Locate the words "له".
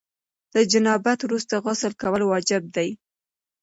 0.53-0.61